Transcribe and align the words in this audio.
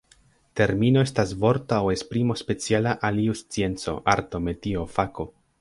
Termino 0.59 1.03
estas 1.07 1.33
vorto 1.43 1.77
aŭ 1.77 1.93
esprimo 1.97 2.37
speciala 2.43 2.97
al 3.11 3.23
iu 3.27 3.39
scienco, 3.45 3.97
arto, 4.17 4.43
metio, 4.49 4.91
fako. 4.99 5.33